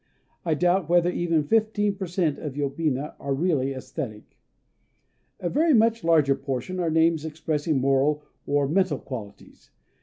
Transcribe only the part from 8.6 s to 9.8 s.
mental qualities.